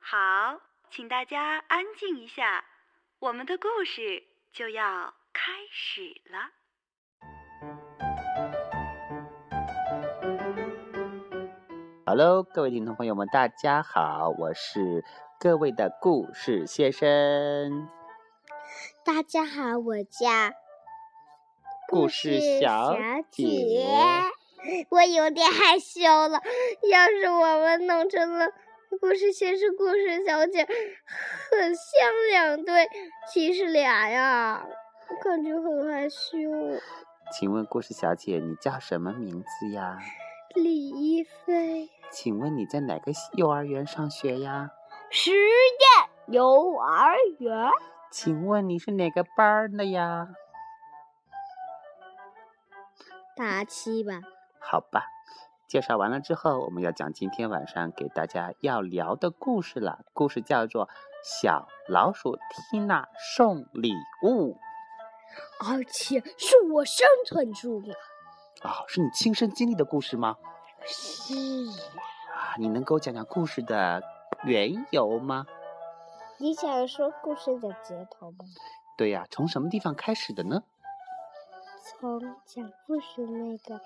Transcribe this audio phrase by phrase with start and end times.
[0.00, 2.62] 好，请大家安静一下，
[3.20, 4.22] 我们的故事
[4.52, 6.50] 就要开始了。
[12.04, 15.02] Hello，各位听众朋友们，大家好，我是
[15.40, 17.88] 各位的故事先生。
[19.02, 20.61] 大家好，我叫。
[21.92, 22.96] 故事小
[23.30, 23.86] 姐。
[24.88, 26.40] 我有点害羞了。
[26.90, 28.48] 要是我们弄成了
[28.98, 31.84] 故事先生、故事小姐，很像
[32.30, 32.88] 两对，
[33.30, 34.66] 其实俩呀，
[35.10, 36.38] 我感觉很害羞。
[37.30, 39.98] 请问故事小姐，你叫什么名字呀？
[40.54, 44.70] 李一菲，请问你在哪个幼儿园上学呀？
[45.10, 47.68] 实验幼儿园，
[48.10, 50.28] 请问你是哪个班的呀？
[53.36, 54.20] 大七吧。
[54.60, 55.06] 好吧，
[55.66, 60.04] 介绍完了之后，我们要讲今天晚上给大家要聊的故事了。
[60.12, 60.86] 故事叫做
[61.22, 62.36] 《小老鼠
[62.70, 64.54] 缇娜送礼物》。
[65.66, 67.94] 而且是我生存住了。
[68.62, 70.36] 哦，是你亲身经历的故事吗？
[70.84, 71.34] 是
[72.34, 74.02] 啊，你能给我讲讲故事的
[74.44, 75.46] 缘由吗？
[76.38, 78.44] 你想说故事的结头吗？
[78.98, 80.64] 对呀、从什么地方开始的呢？
[82.00, 83.80] 从讲故事那个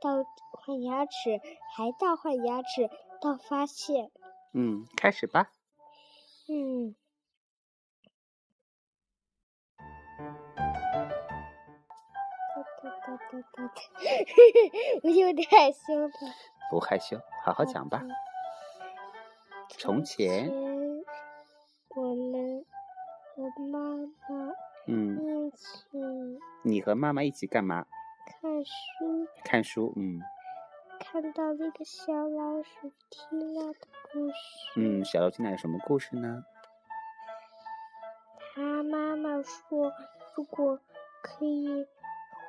[0.00, 1.40] 到换牙齿，
[1.76, 2.88] 还到换牙齿，
[3.20, 4.10] 到发现，
[4.54, 5.50] 嗯，开始吧。
[6.48, 6.94] 嗯。
[15.02, 16.10] 我有点害羞了。
[16.70, 18.02] 不害羞，好好讲吧。
[19.70, 20.50] 从前，
[26.78, 27.84] 你和妈妈一起干嘛？
[28.40, 29.92] 看书，看书。
[29.96, 30.20] 嗯
[31.00, 34.34] 看到了一个小老鼠缇娜的故事。
[34.76, 36.44] 嗯，小楼缇娜有什么故事呢？
[38.54, 39.92] 他妈妈说，
[40.36, 40.78] 如果
[41.20, 41.84] 可以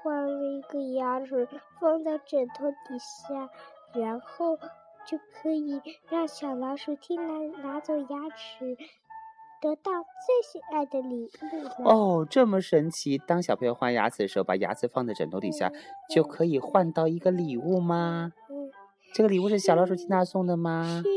[0.04, 1.48] 换了一个牙齿
[1.80, 3.50] 放在枕头底下，
[4.00, 4.58] 然后
[5.06, 8.78] 就可以让小老鼠缇娜拿走牙齿，
[9.62, 11.84] 得到最喜爱的礼物。
[11.88, 13.18] 哦，这么神奇！
[13.18, 15.72] 当小朋友换牙齿的时候，把牙齿放在枕头底下，
[16.10, 18.34] 就可以换到一个礼物吗？
[18.50, 18.72] 嗯，
[19.14, 21.10] 这个礼物是小老鼠缇娜送的吗是？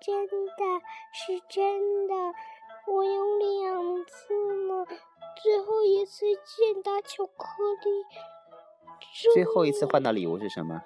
[0.00, 0.64] 真的，
[1.12, 2.14] 是真的。
[2.86, 4.34] 我有两次
[4.68, 4.84] 呢，
[5.42, 8.04] 最后一次见到巧克力，
[9.32, 10.82] 最后一次换到礼物是什么？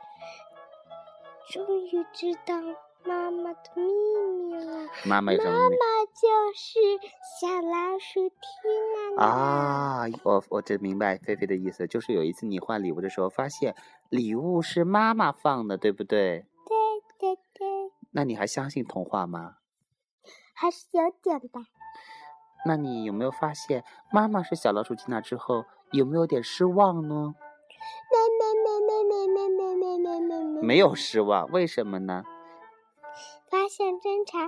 [1.50, 2.54] 终于知道
[3.04, 4.88] 妈妈的秘密了。
[5.04, 5.62] 妈妈有什么秘密？
[5.62, 5.76] 妈妈
[6.14, 6.80] 就是
[7.40, 8.36] 小老鼠缇
[9.16, 9.22] 娜呢。
[9.22, 13.74] 啊，我我这明白菲菲的意思，就是有一次你换礼物的时候，发现
[14.10, 16.46] 礼物是妈妈放的，对不对？
[16.66, 16.76] 对
[17.18, 19.56] 对对，那你还相信童话吗？
[20.54, 21.62] 还是有点吧。
[22.66, 27.34] 那你有没有发现妈妈是小老鼠缇娜之后，有没有点失望呢？
[28.10, 30.60] 没没没没没没没没没没。
[30.66, 32.24] 没有失望，为什么呢？
[33.50, 34.44] 发现侦查，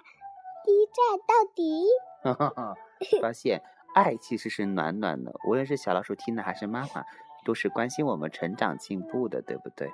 [0.66, 1.84] 一战到底。
[2.22, 2.74] 哈哈哈，
[3.20, 3.62] 发现
[3.94, 7.04] 爱其实是暖暖的，无论是小老鼠缇娜还是妈妈，
[7.44, 9.92] 都是关心我们成长进步的，对不对？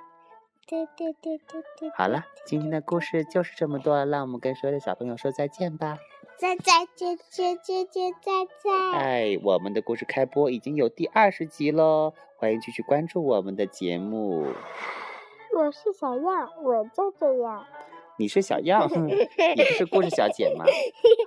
[0.67, 1.89] 对对对对对。
[1.95, 5.97] 好了，今天的故事就是这么多了，让我们跟所有的小朋友说再见吧。
[6.37, 8.31] 再再见见见见再
[8.61, 8.99] 再。
[8.99, 14.53] 哎，我们的故事开播已经有第二十集喽，欢迎继续关注我们的节目。
[15.55, 17.65] 我是小样，我就这样。
[18.19, 20.65] 你是小样， 你不是故事小姐吗？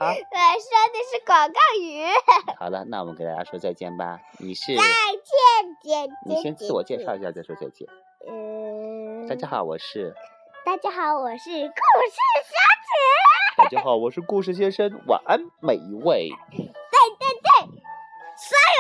[0.01, 2.05] 好，我说的是广告语。
[2.59, 4.19] 好了，那我们给大家说再见吧。
[4.39, 4.89] 你是，再见
[5.83, 6.19] 见见。
[6.27, 7.89] 你先自我介绍一下再说再见。
[8.28, 9.28] 嗯。
[9.28, 10.13] 大家好，我是。
[10.66, 12.93] 大家好，我是故事小姐。
[13.57, 14.91] 大家好，我是故事先生。
[15.07, 16.28] 晚安，每一位。
[16.51, 17.51] 对对对，
[18.36, 18.79] 所有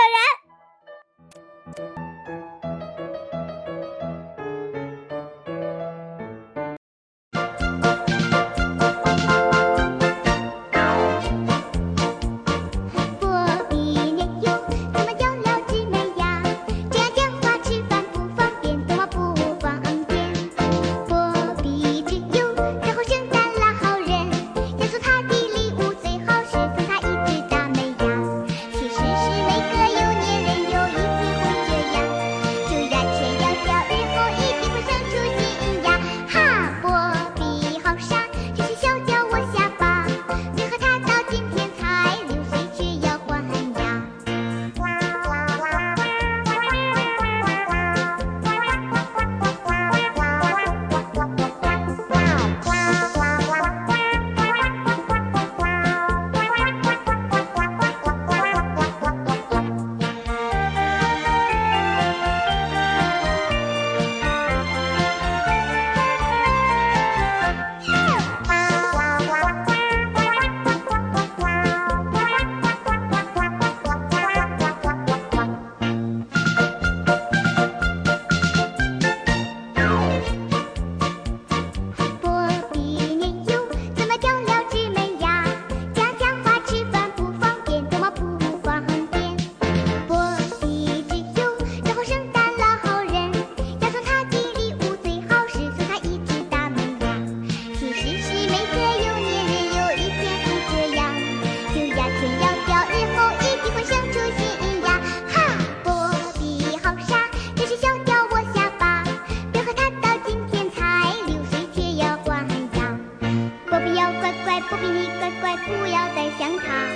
[114.44, 116.86] 乖你乖乖不要再想他。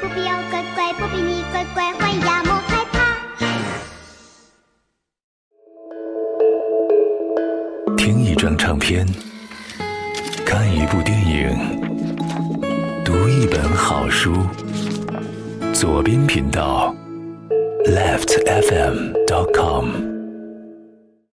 [0.00, 0.08] 不
[0.50, 1.92] 乖乖你乖乖
[2.44, 2.96] 莫害怕
[7.96, 9.06] 听一张唱片
[10.44, 11.80] 看一部电影
[13.04, 14.46] 读一本好书。
[15.80, 16.94] 左边频道
[17.86, 20.19] left fm dot com